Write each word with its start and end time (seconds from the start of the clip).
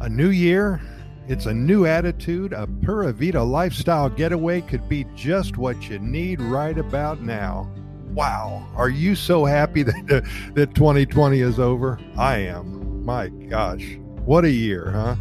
A 0.00 0.08
new 0.08 0.30
year, 0.30 0.80
it's 1.28 1.44
a 1.44 1.52
new 1.52 1.84
attitude. 1.84 2.54
A 2.54 2.66
Pura 2.66 3.12
Vida 3.12 3.42
lifestyle 3.42 4.08
getaway 4.08 4.62
could 4.62 4.88
be 4.88 5.04
just 5.14 5.58
what 5.58 5.90
you 5.90 5.98
need 5.98 6.40
right 6.40 6.78
about 6.78 7.20
now. 7.20 7.70
Wow, 8.14 8.66
are 8.74 8.88
you 8.88 9.14
so 9.14 9.44
happy 9.44 9.82
that, 9.84 10.52
that 10.54 10.74
2020 10.74 11.40
is 11.40 11.60
over? 11.60 12.00
I 12.16 12.38
am. 12.38 13.04
My 13.04 13.28
gosh, 13.28 13.98
what 14.24 14.46
a 14.46 14.50
year, 14.50 14.90
huh? 14.90 15.16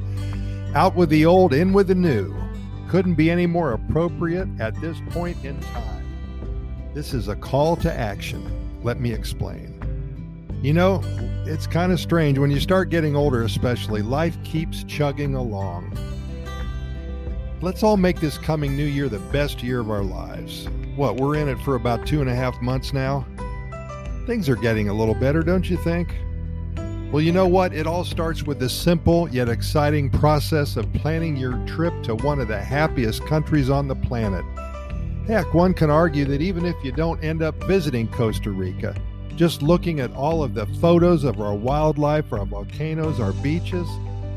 Out 0.76 0.96
with 0.96 1.10
the 1.10 1.25
old, 1.25 1.54
in 1.54 1.74
with 1.74 1.88
the 1.88 1.96
new. 1.96 2.34
Couldn't 2.88 3.16
be 3.16 3.30
any 3.30 3.48
more 3.48 3.74
appropriate 3.74 4.48
at 4.60 4.80
this 4.80 4.98
point 5.10 5.43
in 5.43 5.60
time. 5.60 6.92
This 6.93 7.14
is 7.14 7.28
a 7.28 7.36
call 7.36 7.75
to 7.78 7.93
action. 7.93 8.82
Let 8.82 9.02
me 9.02 9.11
explain. 9.11 9.79
You 10.62 10.74
know, 10.74 11.02
it's 11.46 11.66
kind 11.68 11.94
of 11.94 12.02
strange 12.02 12.38
when 12.38 12.52
you 12.52 12.60
start 12.60 12.90
getting 12.90 13.16
older, 13.16 13.44
especially, 13.44 14.02
life 14.02 14.38
keeps 14.44 14.84
chugging 14.84 15.36
along. 15.36 15.98
Let's 17.62 17.82
all 17.82 17.96
make 17.96 18.20
this 18.20 18.38
coming 18.38 18.76
new 18.76 18.84
year 18.84 19.08
the 19.08 19.20
best 19.20 19.64
year 19.64 19.80
of 19.80 19.90
our 19.90 20.04
lives. 20.04 20.68
What, 20.98 21.16
we're 21.16 21.36
in 21.36 21.48
it 21.48 21.58
for 21.60 21.76
about 21.76 22.06
two 22.06 22.20
and 22.20 22.30
a 22.30 22.36
half 22.36 22.62
months 22.62 22.92
now? 22.92 23.26
Things 24.26 24.50
are 24.50 24.58
getting 24.58 24.90
a 24.90 24.94
little 24.94 25.16
better, 25.16 25.44
don't 25.44 25.70
you 25.70 25.78
think? 25.78 26.14
Well, 27.10 27.21
you 27.21 27.32
know 27.32 27.48
what? 27.48 27.74
It 27.74 27.88
all 27.88 28.04
starts 28.04 28.44
with 28.44 28.60
the 28.60 28.70
simple 28.70 29.30
yet 29.30 29.48
exciting 29.48 30.10
process 30.10 30.76
of 30.76 30.92
planning 30.94 31.38
your 31.38 31.57
trip 31.68 32.04
to 32.04 32.16
one 32.16 32.42
of 32.42 32.50
the 32.50 32.60
happiest 32.60 33.26
countries 33.26 33.70
on 33.70 33.88
the 33.88 33.96
planet. 33.96 34.44
Heck, 35.26 35.54
one 35.54 35.73
can 35.73 35.90
argue 35.90 36.26
that 36.26 36.42
even 36.42 36.66
if 36.66 36.76
you 36.84 36.92
don't 36.92 37.23
end 37.23 37.42
up 37.42 37.56
visiting 37.64 38.10
Costa 38.10 38.52
Rica, 38.52 38.94
just 39.39 39.61
looking 39.61 40.02
at 40.02 40.14
all 40.16 40.44
of 40.44 40.53
the 40.53 40.66
photos 40.66 41.23
of 41.23 41.39
our 41.39 41.56
wildlife, 41.56 42.34
our 42.34 42.45
volcanoes, 42.45 43.22
our 43.22 43.32
beaches, 43.32 43.88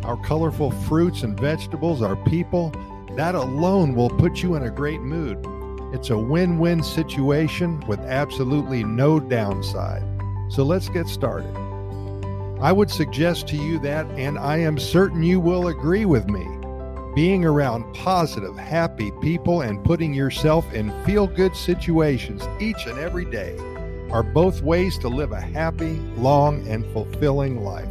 our 0.04 0.16
colorful 0.24 0.70
fruits 0.70 1.24
and 1.24 1.36
vegetables, 1.40 2.00
our 2.00 2.14
people, 2.26 2.70
that 3.16 3.34
alone 3.34 3.96
will 3.96 4.08
put 4.08 4.44
you 4.44 4.54
in 4.54 4.62
a 4.62 4.70
great 4.70 5.00
mood. 5.00 5.36
It's 5.92 6.10
a 6.10 6.16
win 6.16 6.56
win 6.60 6.84
situation 6.84 7.80
with 7.88 7.98
absolutely 7.98 8.84
no 8.84 9.18
downside. 9.18 10.04
So 10.48 10.62
let's 10.62 10.88
get 10.88 11.08
started. 11.08 11.52
I 12.60 12.70
would 12.70 12.88
suggest 12.88 13.48
to 13.48 13.56
you 13.56 13.80
that, 13.80 14.06
and 14.12 14.38
I 14.38 14.58
am 14.58 14.78
certain 14.78 15.24
you 15.24 15.40
will 15.40 15.66
agree 15.66 16.04
with 16.04 16.28
me, 16.28 16.46
being 17.16 17.44
around 17.44 17.92
positive, 17.92 18.56
happy 18.56 19.10
people 19.20 19.62
and 19.62 19.82
putting 19.82 20.14
yourself 20.14 20.72
in 20.72 20.92
feel 21.04 21.26
good 21.26 21.56
situations 21.56 22.46
each 22.60 22.86
and 22.86 23.00
every 23.00 23.24
day 23.24 23.58
are 24.12 24.22
both 24.22 24.62
ways 24.62 24.98
to 24.98 25.08
live 25.08 25.32
a 25.32 25.40
happy, 25.40 25.94
long, 26.16 26.66
and 26.68 26.86
fulfilling 26.92 27.64
life. 27.64 27.88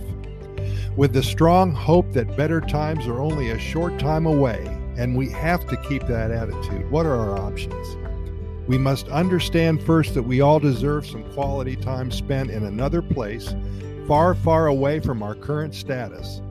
With 0.95 1.14
the 1.14 1.23
strong 1.23 1.72
hope 1.72 2.11
that 2.14 2.38
better 2.38 2.61
times 2.61 3.08
are 3.08 3.19
only 3.19 3.50
a 3.50 3.59
short 3.59 3.97
time 3.97 4.25
away, 4.25 4.64
and 4.97 5.16
we 5.16 5.30
have 5.31 5.66
to 5.67 5.77
keep 5.77 6.05
that 6.08 6.31
attitude, 6.31 6.89
what 6.92 7.05
are 7.05 7.16
our 7.16 7.39
options? 7.39 7.97
We 8.67 8.77
must 8.77 9.08
understand 9.08 9.81
first 9.83 10.14
that 10.14 10.23
we 10.23 10.42
all 10.42 10.59
deserve 10.59 11.08
some 11.08 11.23
quality 11.33 11.75
time 11.75 12.11
spent 12.11 12.52
in 12.52 12.64
another 12.64 13.02
place, 13.02 13.55
far, 14.08 14.36
far 14.36 14.67
away 14.67 14.99
from 14.99 15.23
our 15.23 15.33
current 15.33 15.73
status. 15.73 16.42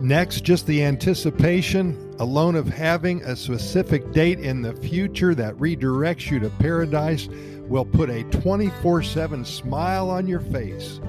Next, 0.00 0.42
just 0.44 0.66
the 0.66 0.84
anticipation 0.84 2.07
alone 2.20 2.56
of 2.56 2.68
having 2.68 3.22
a 3.22 3.36
specific 3.36 4.12
date 4.12 4.40
in 4.40 4.62
the 4.62 4.74
future 4.74 5.34
that 5.34 5.54
redirects 5.56 6.30
you 6.30 6.40
to 6.40 6.50
paradise 6.58 7.28
will 7.68 7.84
put 7.84 8.10
a 8.10 8.24
24 8.24 9.02
7 9.02 9.44
smile 9.44 10.10
on 10.10 10.26
your 10.26 10.40
face. 10.40 11.00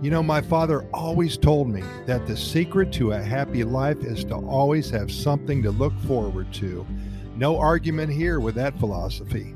You 0.00 0.10
know, 0.10 0.22
my 0.22 0.40
father 0.40 0.88
always 0.94 1.36
told 1.36 1.68
me 1.68 1.82
that 2.06 2.26
the 2.26 2.36
secret 2.36 2.92
to 2.94 3.12
a 3.12 3.20
happy 3.20 3.64
life 3.64 4.02
is 4.04 4.24
to 4.26 4.34
always 4.36 4.90
have 4.90 5.10
something 5.10 5.62
to 5.62 5.70
look 5.70 5.98
forward 6.00 6.52
to. 6.54 6.86
No 7.36 7.58
argument 7.58 8.12
here 8.12 8.40
with 8.40 8.54
that 8.54 8.78
philosophy. 8.78 9.54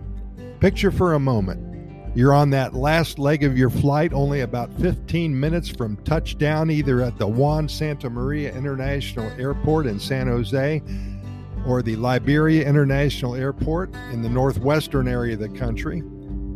Picture 0.60 0.90
for 0.90 1.14
a 1.14 1.20
moment 1.20 1.71
you're 2.14 2.34
on 2.34 2.50
that 2.50 2.74
last 2.74 3.18
leg 3.18 3.42
of 3.42 3.56
your 3.56 3.70
flight, 3.70 4.12
only 4.12 4.40
about 4.40 4.72
15 4.80 5.38
minutes 5.38 5.68
from 5.68 5.96
touchdown, 6.04 6.70
either 6.70 7.00
at 7.00 7.16
the 7.16 7.26
Juan 7.26 7.68
Santa 7.68 8.10
Maria 8.10 8.54
International 8.54 9.30
Airport 9.38 9.86
in 9.86 9.98
San 9.98 10.26
Jose 10.26 10.82
or 11.66 11.80
the 11.80 11.96
Liberia 11.96 12.66
International 12.68 13.34
Airport 13.34 13.94
in 14.12 14.20
the 14.20 14.28
northwestern 14.28 15.08
area 15.08 15.34
of 15.34 15.40
the 15.40 15.48
country. 15.58 16.02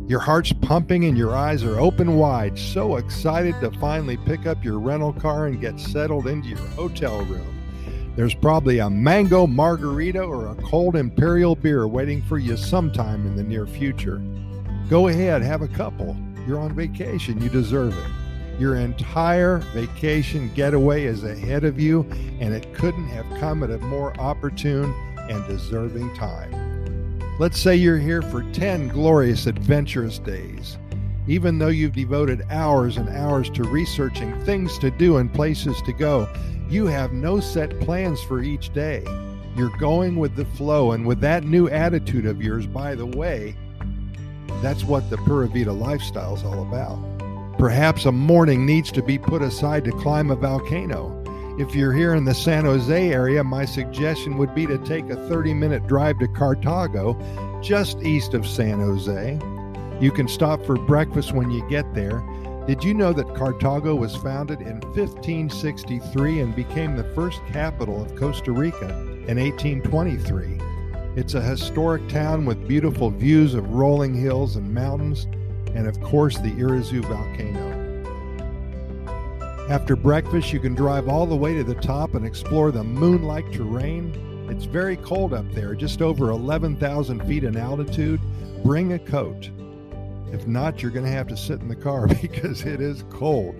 Your 0.07 0.19
heart's 0.19 0.53
pumping 0.53 1.05
and 1.05 1.17
your 1.17 1.35
eyes 1.35 1.63
are 1.63 1.79
open 1.79 2.15
wide, 2.15 2.57
so 2.57 2.97
excited 2.97 3.59
to 3.61 3.71
finally 3.79 4.17
pick 4.17 4.45
up 4.45 4.63
your 4.63 4.79
rental 4.79 5.11
car 5.11 5.47
and 5.47 5.59
get 5.59 5.79
settled 5.79 6.27
into 6.27 6.49
your 6.49 6.57
hotel 6.59 7.23
room. 7.25 7.53
There's 8.15 8.33
probably 8.33 8.79
a 8.79 8.89
mango 8.89 9.45
margarita 9.47 10.21
or 10.21 10.47
a 10.47 10.55
cold 10.55 10.95
imperial 10.95 11.55
beer 11.55 11.87
waiting 11.87 12.21
for 12.23 12.37
you 12.37 12.57
sometime 12.57 13.25
in 13.27 13.35
the 13.35 13.43
near 13.43 13.67
future. 13.67 14.21
Go 14.89 15.09
ahead, 15.09 15.41
have 15.41 15.61
a 15.61 15.67
couple. 15.67 16.15
You're 16.47 16.59
on 16.61 16.73
vacation, 16.73 17.41
you 17.41 17.49
deserve 17.49 17.97
it. 17.97 18.11
Your 18.57 18.77
entire 18.77 19.57
vacation 19.73 20.49
getaway 20.55 21.03
is 21.03 21.25
ahead 21.25 21.65
of 21.65 21.77
you, 21.77 22.03
and 22.39 22.53
it 22.53 22.73
couldn't 22.73 23.09
have 23.09 23.25
come 23.37 23.63
at 23.63 23.69
a 23.69 23.79
more 23.79 24.17
opportune 24.17 24.93
and 25.29 25.45
deserving 25.45 26.15
time. 26.15 27.19
Let's 27.37 27.59
say 27.59 27.75
you're 27.75 27.99
here 27.99 28.21
for 28.21 28.43
10 28.53 28.87
glorious, 28.87 29.45
adventurous 29.45 30.19
days. 30.19 30.77
Even 31.27 31.59
though 31.59 31.67
you've 31.67 31.91
devoted 31.91 32.45
hours 32.49 32.95
and 32.95 33.09
hours 33.09 33.49
to 33.49 33.63
researching 33.63 34.39
things 34.45 34.79
to 34.79 34.89
do 34.89 35.17
and 35.17 35.33
places 35.33 35.81
to 35.81 35.91
go, 35.91 36.29
you 36.69 36.85
have 36.85 37.11
no 37.11 37.41
set 37.41 37.77
plans 37.81 38.23
for 38.23 38.41
each 38.41 38.73
day. 38.73 39.03
You're 39.57 39.77
going 39.79 40.15
with 40.15 40.37
the 40.37 40.45
flow, 40.45 40.93
and 40.93 41.05
with 41.05 41.19
that 41.19 41.43
new 41.43 41.67
attitude 41.67 42.25
of 42.25 42.41
yours, 42.41 42.65
by 42.65 42.95
the 42.95 43.05
way, 43.05 43.53
that's 44.61 44.83
what 44.83 45.09
the 45.09 45.17
Pura 45.17 45.47
Vida 45.47 45.73
lifestyle 45.73 46.35
is 46.35 46.43
all 46.43 46.61
about. 46.61 46.99
Perhaps 47.57 48.05
a 48.05 48.11
morning 48.11 48.65
needs 48.65 48.91
to 48.91 49.01
be 49.01 49.17
put 49.17 49.41
aside 49.41 49.83
to 49.85 49.91
climb 49.91 50.29
a 50.29 50.35
volcano. 50.35 51.13
If 51.57 51.73
you're 51.73 51.93
here 51.93 52.13
in 52.13 52.25
the 52.25 52.35
San 52.35 52.65
Jose 52.65 53.11
area, 53.11 53.43
my 53.43 53.65
suggestion 53.65 54.37
would 54.37 54.53
be 54.53 54.67
to 54.67 54.77
take 54.79 55.09
a 55.09 55.15
30 55.27 55.55
minute 55.55 55.87
drive 55.87 56.19
to 56.19 56.27
Cartago, 56.27 57.17
just 57.63 58.03
east 58.03 58.35
of 58.35 58.45
San 58.45 58.79
Jose. 58.79 59.39
You 59.99 60.11
can 60.11 60.27
stop 60.27 60.63
for 60.65 60.75
breakfast 60.75 61.33
when 61.33 61.49
you 61.49 61.67
get 61.67 61.91
there. 61.95 62.23
Did 62.67 62.83
you 62.83 62.93
know 62.93 63.11
that 63.13 63.27
Cartago 63.27 63.97
was 63.97 64.15
founded 64.15 64.61
in 64.61 64.81
1563 64.81 66.41
and 66.41 66.55
became 66.55 66.95
the 66.95 67.11
first 67.15 67.41
capital 67.47 68.03
of 68.03 68.15
Costa 68.15 68.51
Rica 68.51 68.89
in 69.27 69.39
1823? 69.39 70.76
It's 71.17 71.33
a 71.33 71.41
historic 71.41 72.07
town 72.09 72.45
with 72.45 72.67
beautiful 72.67 73.09
views 73.09 73.55
of 73.55 73.71
rolling 73.71 74.13
hills 74.13 74.55
and 74.55 74.71
mountains, 74.71 75.25
and 75.73 75.87
of 75.87 75.99
course, 75.99 76.37
the 76.37 76.51
Irazu 76.51 77.03
volcano. 77.05 77.73
After 79.67 79.95
breakfast, 79.95 80.53
you 80.53 80.59
can 80.59 80.75
drive 80.75 81.09
all 81.09 81.25
the 81.25 81.35
way 81.35 81.55
to 81.55 81.63
the 81.63 81.73
top 81.73 82.13
and 82.13 82.23
explore 82.23 82.71
the 82.71 82.83
moon 82.83 83.23
like 83.23 83.51
terrain. 83.51 84.13
It's 84.47 84.65
very 84.65 84.95
cold 84.97 85.33
up 85.33 85.51
there, 85.53 85.73
just 85.73 86.03
over 86.03 86.29
11,000 86.29 87.25
feet 87.25 87.43
in 87.43 87.57
altitude. 87.57 88.21
Bring 88.63 88.93
a 88.93 88.99
coat. 88.99 89.49
If 90.31 90.45
not, 90.45 90.83
you're 90.83 90.91
going 90.91 91.05
to 91.05 91.11
have 91.11 91.27
to 91.29 91.37
sit 91.37 91.61
in 91.61 91.67
the 91.67 91.75
car 91.75 92.05
because 92.21 92.61
it 92.61 92.79
is 92.79 93.03
cold. 93.09 93.55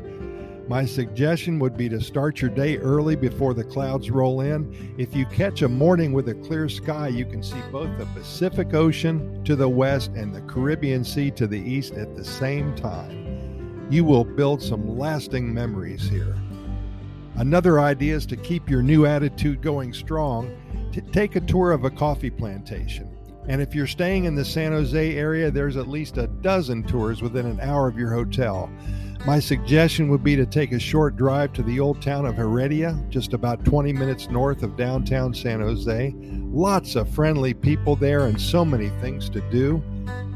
My 0.67 0.83
suggestion 0.83 1.59
would 1.59 1.77
be 1.77 1.87
to 1.87 2.01
start 2.01 2.41
your 2.41 2.49
day 2.49 2.77
early 2.77 3.15
before 3.15 3.53
the 3.53 3.63
clouds 3.63 4.11
roll 4.11 4.41
in. 4.41 4.95
If 4.97 5.15
you 5.15 5.25
catch 5.27 5.61
a 5.61 5.69
morning 5.69 6.11
with 6.11 6.27
a 6.27 6.33
clear 6.33 6.67
sky, 6.67 7.07
you 7.07 7.25
can 7.25 7.41
see 7.41 7.61
both 7.71 7.97
the 7.97 8.05
Pacific 8.07 8.73
Ocean 8.73 9.41
to 9.45 9.55
the 9.55 9.69
west 9.69 10.11
and 10.11 10.35
the 10.35 10.41
Caribbean 10.41 11.05
Sea 11.05 11.31
to 11.31 11.47
the 11.47 11.59
east 11.59 11.93
at 11.93 12.17
the 12.17 12.25
same 12.25 12.75
time. 12.75 13.87
You 13.89 14.03
will 14.03 14.25
build 14.25 14.61
some 14.61 14.97
lasting 14.97 15.53
memories 15.53 16.09
here. 16.09 16.35
Another 17.35 17.79
idea 17.79 18.17
is 18.17 18.25
to 18.25 18.35
keep 18.35 18.69
your 18.69 18.83
new 18.83 19.05
attitude 19.05 19.61
going 19.61 19.93
strong. 19.93 20.53
Take 21.13 21.37
a 21.37 21.41
tour 21.41 21.71
of 21.71 21.85
a 21.85 21.89
coffee 21.89 22.31
plantation. 22.31 23.15
And 23.47 23.61
if 23.61 23.73
you're 23.73 23.87
staying 23.87 24.25
in 24.25 24.35
the 24.35 24.43
San 24.43 24.73
Jose 24.73 25.15
area, 25.15 25.49
there's 25.49 25.77
at 25.77 25.87
least 25.87 26.17
a 26.17 26.27
dozen 26.27 26.83
tours 26.83 27.21
within 27.21 27.45
an 27.45 27.61
hour 27.61 27.87
of 27.87 27.97
your 27.97 28.11
hotel. 28.11 28.69
My 29.25 29.39
suggestion 29.39 30.09
would 30.09 30.23
be 30.23 30.35
to 30.35 30.45
take 30.45 30.71
a 30.71 30.79
short 30.79 31.17
drive 31.17 31.51
to 31.53 31.63
the 31.63 31.79
old 31.79 32.01
town 32.01 32.25
of 32.25 32.35
Heredia, 32.35 32.97
just 33.09 33.33
about 33.33 33.65
20 33.65 33.91
minutes 33.91 34.29
north 34.29 34.63
of 34.63 34.77
downtown 34.77 35.33
San 35.33 35.59
Jose. 35.59 36.13
Lots 36.17 36.95
of 36.95 37.09
friendly 37.09 37.53
people 37.53 37.95
there 37.95 38.27
and 38.27 38.39
so 38.39 38.63
many 38.63 38.89
things 39.01 39.29
to 39.31 39.41
do. 39.51 39.83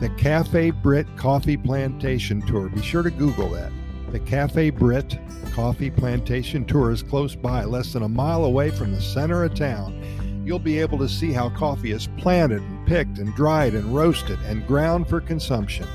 The 0.01 0.09
Cafe 0.17 0.71
Britt 0.71 1.07
Coffee 1.15 1.57
Plantation 1.57 2.41
Tour. 2.41 2.69
Be 2.69 2.81
sure 2.81 3.03
to 3.03 3.11
Google 3.11 3.49
that. 3.49 3.71
The 4.11 4.19
Cafe 4.19 4.71
Britt 4.71 5.17
Coffee 5.53 5.89
Plantation 5.89 6.65
Tour 6.65 6.91
is 6.91 7.01
close 7.01 7.33
by, 7.33 7.63
less 7.63 7.93
than 7.93 8.03
a 8.03 8.09
mile 8.09 8.43
away 8.43 8.71
from 8.71 8.91
the 8.91 9.01
center 9.01 9.43
of 9.43 9.55
town. 9.55 10.43
You'll 10.45 10.59
be 10.59 10.79
able 10.79 10.97
to 10.97 11.07
see 11.07 11.31
how 11.31 11.49
coffee 11.49 11.91
is 11.91 12.09
planted 12.17 12.61
and 12.61 12.87
picked 12.87 13.19
and 13.19 13.33
dried 13.35 13.73
and 13.73 13.95
roasted 13.95 14.39
and 14.47 14.67
ground 14.67 15.07
for 15.07 15.21
consumption. 15.21 15.87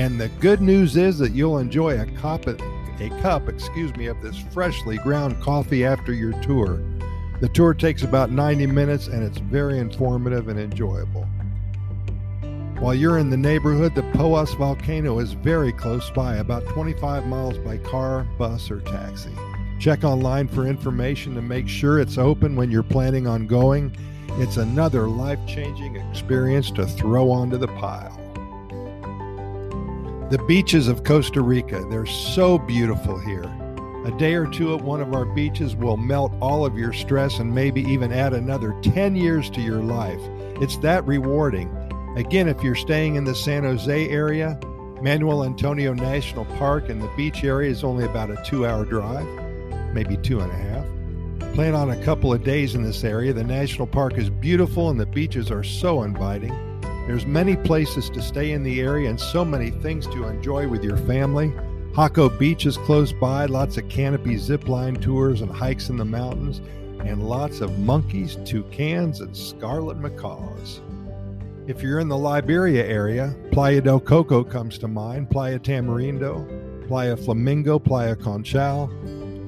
And 0.00 0.18
the 0.18 0.30
good 0.40 0.62
news 0.62 0.96
is 0.96 1.18
that 1.18 1.32
you'll 1.32 1.58
enjoy 1.58 2.00
a 2.00 2.06
cup 2.06 2.46
of, 2.46 2.58
a 3.00 3.10
cup, 3.20 3.50
excuse 3.50 3.94
me, 3.96 4.06
of 4.06 4.22
this 4.22 4.38
freshly 4.50 4.96
ground 4.96 5.38
coffee 5.42 5.84
after 5.84 6.14
your 6.14 6.32
tour. 6.40 6.82
The 7.42 7.50
tour 7.50 7.74
takes 7.74 8.02
about 8.02 8.30
90 8.30 8.66
minutes 8.68 9.08
and 9.08 9.22
it's 9.22 9.36
very 9.36 9.78
informative 9.78 10.48
and 10.48 10.58
enjoyable. 10.58 11.28
While 12.78 12.94
you're 12.94 13.18
in 13.18 13.28
the 13.28 13.36
neighborhood, 13.36 13.94
the 13.94 14.00
Poas 14.14 14.56
volcano 14.56 15.18
is 15.18 15.34
very 15.34 15.70
close 15.70 16.08
by, 16.08 16.36
about 16.36 16.64
25 16.68 17.26
miles 17.26 17.58
by 17.58 17.76
car, 17.76 18.26
bus, 18.38 18.70
or 18.70 18.80
taxi. 18.80 19.36
Check 19.78 20.02
online 20.02 20.48
for 20.48 20.66
information 20.66 21.34
to 21.34 21.42
make 21.42 21.68
sure 21.68 21.98
it's 21.98 22.16
open 22.16 22.56
when 22.56 22.70
you're 22.70 22.82
planning 22.82 23.26
on 23.26 23.46
going. 23.46 23.94
It's 24.38 24.56
another 24.56 25.10
life 25.10 25.40
changing 25.46 25.96
experience 25.96 26.70
to 26.70 26.86
throw 26.86 27.30
onto 27.30 27.58
the 27.58 27.68
pile. 27.68 28.19
The 30.30 30.38
beaches 30.38 30.86
of 30.86 31.02
Costa 31.02 31.42
Rica, 31.42 31.84
they're 31.90 32.06
so 32.06 32.56
beautiful 32.56 33.18
here. 33.18 33.42
A 34.04 34.16
day 34.16 34.34
or 34.34 34.46
two 34.46 34.76
at 34.76 34.80
one 34.80 35.00
of 35.00 35.12
our 35.12 35.24
beaches 35.24 35.74
will 35.74 35.96
melt 35.96 36.32
all 36.40 36.64
of 36.64 36.78
your 36.78 36.92
stress 36.92 37.40
and 37.40 37.52
maybe 37.52 37.82
even 37.82 38.12
add 38.12 38.32
another 38.32 38.76
10 38.82 39.16
years 39.16 39.50
to 39.50 39.60
your 39.60 39.82
life. 39.82 40.20
It's 40.62 40.76
that 40.78 41.04
rewarding. 41.04 41.68
Again, 42.16 42.46
if 42.46 42.62
you're 42.62 42.76
staying 42.76 43.16
in 43.16 43.24
the 43.24 43.34
San 43.34 43.64
Jose 43.64 44.08
area, 44.08 44.56
Manuel 45.02 45.42
Antonio 45.42 45.94
National 45.94 46.44
Park 46.44 46.90
and 46.90 47.02
the 47.02 47.10
beach 47.16 47.42
area 47.42 47.68
is 47.68 47.82
only 47.82 48.04
about 48.04 48.30
a 48.30 48.40
two 48.46 48.64
hour 48.64 48.84
drive, 48.84 49.26
maybe 49.92 50.16
two 50.16 50.38
and 50.38 50.52
a 50.52 50.54
half. 50.54 51.54
Plan 51.56 51.74
on 51.74 51.90
a 51.90 52.04
couple 52.04 52.32
of 52.32 52.44
days 52.44 52.76
in 52.76 52.84
this 52.84 53.02
area. 53.02 53.32
The 53.32 53.42
national 53.42 53.88
park 53.88 54.16
is 54.16 54.30
beautiful 54.30 54.90
and 54.90 55.00
the 55.00 55.06
beaches 55.06 55.50
are 55.50 55.64
so 55.64 56.04
inviting. 56.04 56.69
There's 57.06 57.26
many 57.26 57.56
places 57.56 58.08
to 58.10 58.22
stay 58.22 58.52
in 58.52 58.62
the 58.62 58.80
area 58.80 59.10
and 59.10 59.20
so 59.20 59.44
many 59.44 59.70
things 59.70 60.06
to 60.08 60.26
enjoy 60.26 60.68
with 60.68 60.84
your 60.84 60.96
family. 60.98 61.52
Jaco 61.92 62.38
Beach 62.38 62.66
is 62.66 62.76
close 62.76 63.12
by, 63.12 63.46
lots 63.46 63.76
of 63.76 63.88
canopy 63.88 64.36
zip 64.36 64.68
line 64.68 64.94
tours 64.94 65.40
and 65.40 65.50
hikes 65.50 65.88
in 65.88 65.96
the 65.96 66.04
mountains, 66.04 66.60
and 67.00 67.28
lots 67.28 67.60
of 67.60 67.78
monkeys, 67.80 68.36
toucans, 68.44 69.20
and 69.20 69.36
scarlet 69.36 69.98
macaws. 69.98 70.82
If 71.66 71.82
you're 71.82 72.00
in 72.00 72.08
the 72.08 72.16
Liberia 72.16 72.84
area, 72.84 73.34
Playa 73.50 73.80
del 73.80 74.00
Coco 74.00 74.44
comes 74.44 74.78
to 74.78 74.88
mind, 74.88 75.30
Playa 75.30 75.58
Tamarindo, 75.58 76.86
Playa 76.86 77.16
Flamingo, 77.16 77.78
Playa 77.78 78.16
Conchal, 78.16 78.90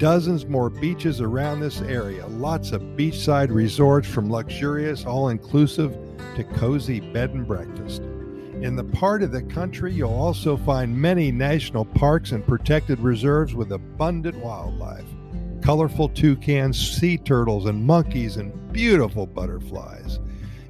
dozens 0.02 0.46
more 0.46 0.68
beaches 0.68 1.20
around 1.20 1.60
this 1.60 1.80
area. 1.80 2.26
Lots 2.26 2.72
of 2.72 2.82
beachside 2.82 3.54
resorts 3.54 4.08
from 4.08 4.28
luxurious, 4.28 5.06
all 5.06 5.28
inclusive 5.28 5.96
to 6.34 6.42
cozy 6.42 6.98
bed 6.98 7.30
and 7.30 7.46
breakfast. 7.46 8.02
In 8.62 8.74
the 8.74 8.82
part 8.82 9.22
of 9.22 9.30
the 9.30 9.42
country, 9.42 9.92
you'll 9.92 10.12
also 10.12 10.56
find 10.56 10.92
many 10.92 11.30
national 11.30 11.84
parks 11.84 12.32
and 12.32 12.44
protected 12.44 12.98
reserves 12.98 13.54
with 13.54 13.70
abundant 13.70 14.36
wildlife 14.38 15.06
colorful 15.62 16.08
toucans, 16.08 16.76
sea 16.76 17.16
turtles, 17.16 17.66
and 17.66 17.86
monkeys, 17.86 18.38
and 18.38 18.72
beautiful 18.72 19.28
butterflies. 19.28 20.18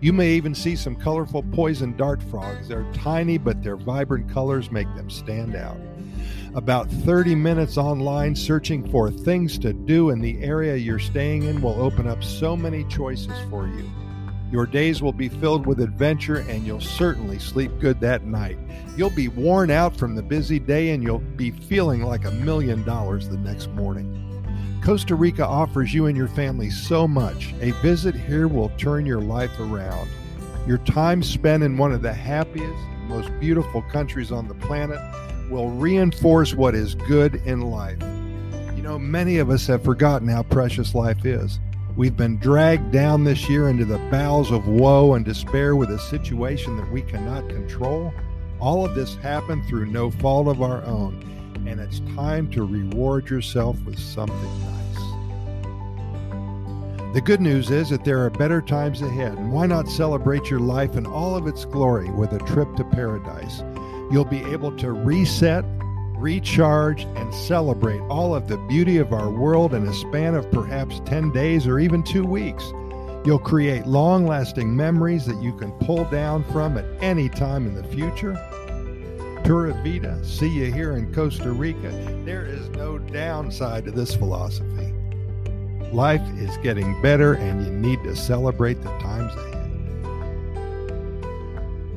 You 0.02 0.12
may 0.12 0.32
even 0.32 0.55
see 0.55 0.76
some 0.76 0.94
colorful 0.94 1.43
poison 1.44 1.96
dart 1.96 2.23
frogs. 2.25 2.69
They're 2.69 2.93
tiny, 2.93 3.38
but 3.38 3.62
their 3.62 3.76
vibrant 3.76 4.31
colors 4.31 4.70
make 4.70 4.94
them 4.94 5.08
stand 5.08 5.56
out. 5.56 5.78
About 6.54 6.90
30 6.90 7.34
minutes 7.34 7.78
online 7.78 8.37
searching 8.37 8.87
for 8.90 9.10
things 9.10 9.58
to 9.60 9.72
do 9.72 10.10
in 10.10 10.20
the 10.20 10.38
area 10.43 10.76
you're 10.76 10.99
staying 10.99 11.44
in 11.44 11.62
will 11.62 11.81
open 11.81 12.06
up 12.06 12.22
so 12.22 12.54
many 12.54 12.84
choices 12.84 13.32
for 13.49 13.66
you. 13.66 13.90
Your 14.50 14.66
days 14.66 15.00
will 15.00 15.14
be 15.14 15.31
filled 15.31 15.66
with 15.66 15.81
adventure 15.81 16.44
and 16.50 16.66
you'll 16.66 16.78
certainly 16.78 17.38
sleep 17.38 17.72
good 17.81 18.00
that 18.00 18.26
night. 18.26 18.58
You'll 18.99 19.08
be 19.08 19.28
worn 19.28 19.70
out 19.70 19.96
from 19.96 20.14
the 20.14 20.22
busy 20.22 20.58
day 20.58 20.90
and 20.90 21.02
you'll 21.02 21.20
be 21.20 21.52
feeling 21.52 22.02
like 22.02 22.26
a 22.26 22.32
million 22.32 22.84
dollars 22.84 23.31
the 23.31 23.38
next 23.38 23.70
morning. 23.70 24.19
Costa 24.84 25.14
Rica 25.14 25.46
offers 25.46 25.94
you 25.94 26.04
and 26.04 26.16
your 26.19 26.28
family 26.28 26.69
so 26.69 27.08
much. 27.08 27.54
A 27.62 27.70
visit 27.81 28.14
here 28.14 28.46
will 28.46 28.69
turn 28.76 29.06
your 29.06 29.22
life 29.22 29.58
around. 29.58 30.10
Your 30.66 30.78
time 30.78 31.22
spent 31.22 31.62
in 31.62 31.78
one 31.78 31.93
of 31.93 32.02
the 32.02 32.12
happiest, 32.12 32.82
most 33.06 33.31
beautiful 33.40 33.81
countries 33.81 34.31
on 34.31 34.49
the 34.49 34.54
planet 34.54 35.00
will 35.52 35.70
reinforce 35.70 36.54
what 36.54 36.75
is 36.75 36.94
good 36.94 37.37
in 37.46 37.60
life. 37.60 38.00
You 38.75 38.82
know, 38.82 38.99
many 38.99 39.38
of 39.38 39.50
us 39.50 39.66
have 39.69 39.84
forgotten 39.84 40.26
how 40.26 40.43
precious 40.43 40.94
life 40.94 41.25
is. 41.25 41.60
We've 41.94 42.16
been 42.16 42.38
dragged 42.38 42.90
down 42.90 43.22
this 43.22 43.49
year 43.49 43.69
into 43.69 43.84
the 43.84 43.99
bowels 44.10 44.50
of 44.50 44.66
woe 44.66 45.14
and 45.14 45.25
despair 45.25 45.76
with 45.76 45.90
a 45.90 45.99
situation 45.99 46.76
that 46.78 46.90
we 46.90 47.02
cannot 47.02 47.49
control. 47.49 48.12
All 48.58 48.84
of 48.84 48.94
this 48.94 49.14
happened 49.16 49.64
through 49.69 49.87
no 49.87 50.10
fault 50.10 50.49
of 50.49 50.62
our 50.62 50.82
own 50.84 51.28
and 51.66 51.81
it's 51.81 52.00
time 52.16 52.50
to 52.50 52.64
reward 52.64 53.31
yourself 53.31 53.76
with 53.84 53.99
something 53.99 54.37
nice. 54.37 54.99
The 57.14 57.20
good 57.20 57.40
news 57.40 57.70
is 57.70 57.90
that 57.90 58.04
there 58.04 58.25
are 58.25 58.31
better 58.31 58.60
times 58.60 59.02
ahead, 59.02 59.38
and 59.38 59.52
why 59.52 59.66
not 59.66 59.88
celebrate 59.88 60.50
your 60.50 60.60
life 60.60 60.96
in 60.96 61.06
all 61.06 61.37
of 61.37 61.46
its 61.46 61.64
glory 61.64 62.10
with 62.10 62.32
a 62.32 62.38
trip 62.40 62.75
to 62.76 62.84
paradise? 62.84 63.62
You'll 64.12 64.25
be 64.25 64.44
able 64.53 64.76
to 64.76 64.93
reset, 64.93 65.64
recharge, 66.17 67.03
and 67.03 67.35
celebrate 67.35 68.00
all 68.03 68.35
of 68.35 68.47
the 68.47 68.59
beauty 68.69 68.99
of 68.99 69.12
our 69.12 69.31
world 69.31 69.75
in 69.75 69.87
a 69.87 69.94
span 69.94 70.35
of 70.35 70.50
perhaps 70.53 71.00
10 71.06 71.32
days 71.32 71.67
or 71.67 71.81
even 71.81 72.03
two 72.03 72.25
weeks. 72.25 72.62
You'll 73.25 73.38
create 73.38 73.87
long 73.87 74.26
lasting 74.26 74.76
memories 74.76 75.26
that 75.26 75.43
you 75.43 75.53
can 75.56 75.73
pull 75.73 76.05
down 76.05 76.44
from 76.53 76.76
at 76.76 76.85
any 77.00 77.29
time 77.29 77.67
in 77.67 77.75
the 77.75 77.85
future 77.85 78.38
Pura 79.44 79.75
Vida, 79.82 80.25
see 80.25 80.49
you 80.49 80.73
here 80.73 80.97
in 80.97 81.12
Costa 81.12 81.50
Rica. 81.50 81.91
There 82.25 82.44
is 82.44 82.69
no 82.70 82.97
downside 82.97 83.85
to 83.87 83.91
this 83.91 84.14
philosophy. 84.14 84.94
Life 85.93 86.23
is 86.38 86.56
getting 86.59 87.00
better, 87.03 87.35
and 87.35 87.67
you 87.67 87.73
need 87.73 88.03
to 88.05 88.14
celebrate 88.14 88.81
the 88.82 88.91
times 89.00 89.35
ahead. 89.35 89.51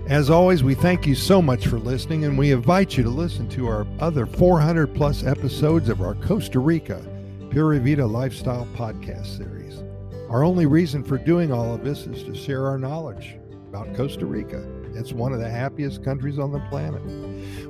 As 0.07 0.29
always, 0.29 0.63
we 0.63 0.75
thank 0.75 1.07
you 1.07 1.15
so 1.15 1.41
much 1.41 1.65
for 1.65 1.79
listening, 1.79 2.25
and 2.25 2.37
we 2.37 2.51
invite 2.51 2.95
you 2.95 3.03
to 3.03 3.09
listen 3.09 3.49
to 3.49 3.65
our 3.67 3.87
other 3.99 4.27
400 4.27 4.93
plus 4.93 5.23
episodes 5.23 5.89
of 5.89 5.99
our 5.99 6.13
Costa 6.13 6.59
Rica 6.59 7.03
Pura 7.49 7.79
Vida 7.79 8.05
Lifestyle 8.05 8.67
podcast 8.75 9.35
series. 9.35 9.83
Our 10.29 10.43
only 10.43 10.67
reason 10.67 11.03
for 11.03 11.17
doing 11.17 11.51
all 11.51 11.73
of 11.73 11.83
this 11.83 12.05
is 12.05 12.21
to 12.25 12.35
share 12.35 12.67
our 12.67 12.77
knowledge 12.77 13.37
about 13.67 13.95
Costa 13.95 14.27
Rica. 14.27 14.63
It's 14.93 15.11
one 15.11 15.33
of 15.33 15.39
the 15.39 15.49
happiest 15.49 16.03
countries 16.03 16.37
on 16.37 16.51
the 16.51 16.63
planet. 16.69 17.01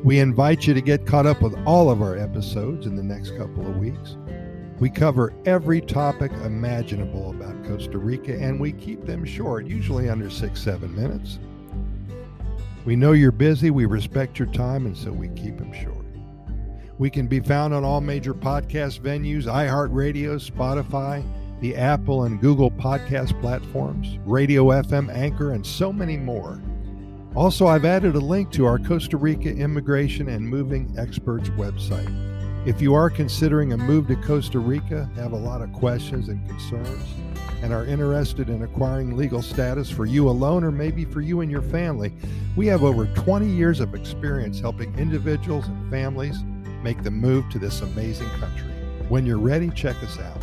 We 0.03 0.19
invite 0.19 0.67
you 0.67 0.73
to 0.73 0.81
get 0.81 1.05
caught 1.05 1.25
up 1.25 1.41
with 1.41 1.57
all 1.65 1.89
of 1.89 2.01
our 2.01 2.17
episodes 2.17 2.85
in 2.85 2.97
the 2.97 3.03
next 3.03 3.37
couple 3.37 3.65
of 3.65 3.77
weeks. 3.77 4.17
We 4.81 4.89
cover 4.89 5.33
every 5.45 5.79
topic 5.79 6.33
imaginable 6.43 7.29
about 7.29 7.63
Costa 7.63 7.97
Rica 7.97 8.37
and 8.37 8.59
we 8.59 8.73
keep 8.73 9.05
them 9.05 9.23
short, 9.23 9.67
usually 9.67 10.09
under 10.09 10.29
six, 10.29 10.61
seven 10.61 10.93
minutes. 10.93 11.39
We 12.85 12.95
know 12.95 13.13
you're 13.13 13.31
busy, 13.31 13.71
we 13.71 13.85
respect 13.85 14.37
your 14.37 14.47
time, 14.49 14.85
and 14.85 14.95
so 14.95 15.11
we 15.11 15.29
keep 15.29 15.57
them 15.57 15.73
short. 15.73 16.05
We 16.99 17.09
can 17.09 17.25
be 17.25 17.39
found 17.39 17.73
on 17.73 17.83
all 17.83 17.99
major 17.99 18.35
podcast 18.35 19.01
venues 19.01 19.45
iHeartRadio, 19.45 20.39
Spotify, 20.39 21.25
the 21.61 21.75
Apple 21.75 22.25
and 22.25 22.39
Google 22.39 22.69
podcast 22.69 23.41
platforms, 23.41 24.19
Radio 24.23 24.65
FM, 24.65 25.11
Anchor, 25.11 25.53
and 25.53 25.65
so 25.65 25.91
many 25.91 26.15
more. 26.15 26.61
Also, 27.33 27.65
I've 27.65 27.85
added 27.85 28.15
a 28.15 28.19
link 28.19 28.51
to 28.51 28.65
our 28.65 28.77
Costa 28.77 29.17
Rica 29.17 29.49
Immigration 29.49 30.29
and 30.29 30.47
Moving 30.47 30.93
Experts 30.95 31.49
website. 31.49 32.13
If 32.67 32.81
you 32.81 32.93
are 32.93 33.09
considering 33.09 33.73
a 33.73 33.77
move 33.77 34.07
to 34.07 34.15
Costa 34.15 34.59
Rica, 34.59 35.09
have 35.15 35.33
a 35.33 35.37
lot 35.37 35.61
of 35.61 35.73
questions 35.73 36.29
and 36.29 36.47
concerns, 36.47 37.03
and 37.61 37.73
are 37.73 37.85
interested 37.85 38.49
in 38.49 38.63
acquiring 38.63 39.17
legal 39.17 39.41
status 39.41 39.89
for 39.89 40.05
you 40.05 40.29
alone 40.29 40.63
or 40.63 40.71
maybe 40.71 41.03
for 41.03 41.21
you 41.21 41.41
and 41.41 41.51
your 41.51 41.61
family, 41.61 42.13
we 42.55 42.67
have 42.67 42.83
over 42.83 43.05
20 43.07 43.47
years 43.47 43.79
of 43.79 43.93
experience 43.93 44.59
helping 44.59 44.97
individuals 44.97 45.67
and 45.67 45.91
families 45.91 46.43
make 46.83 47.03
the 47.03 47.11
move 47.11 47.49
to 47.49 47.59
this 47.59 47.81
amazing 47.81 48.29
country. 48.39 48.69
When 49.09 49.25
you're 49.25 49.39
ready, 49.39 49.69
check 49.69 50.01
us 50.03 50.19
out. 50.19 50.41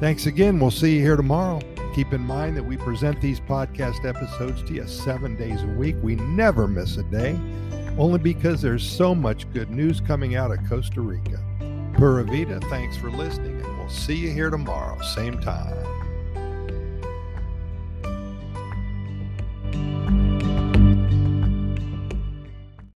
Thanks 0.00 0.26
again. 0.26 0.60
We'll 0.60 0.70
see 0.70 0.96
you 0.96 1.00
here 1.00 1.16
tomorrow. 1.16 1.60
Keep 1.94 2.12
in 2.12 2.20
mind 2.20 2.56
that 2.56 2.64
we 2.64 2.76
present 2.76 3.20
these 3.20 3.40
podcast 3.40 4.04
episodes 4.04 4.62
to 4.64 4.74
you 4.74 4.86
seven 4.86 5.36
days 5.36 5.62
a 5.62 5.68
week. 5.68 5.96
We 6.02 6.16
never 6.16 6.66
miss 6.66 6.96
a 6.96 7.04
day, 7.04 7.38
only 7.96 8.18
because 8.18 8.60
there's 8.60 8.84
so 8.84 9.14
much 9.14 9.50
good 9.52 9.70
news 9.70 10.00
coming 10.00 10.34
out 10.34 10.50
of 10.50 10.58
Costa 10.68 11.00
Rica. 11.00 11.40
Pura 11.96 12.24
Vida, 12.24 12.58
thanks 12.68 12.96
for 12.96 13.10
listening, 13.10 13.60
and 13.60 13.78
we'll 13.78 13.88
see 13.88 14.16
you 14.16 14.30
here 14.30 14.50
tomorrow, 14.50 15.00
same 15.02 15.40
time. 15.40 16.03